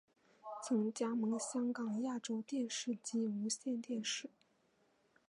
[0.63, 4.31] 曾加盟香港亚洲电视及无线电视。